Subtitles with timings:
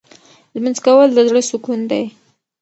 [0.53, 2.03] لمونځ کول د زړه سکون دی.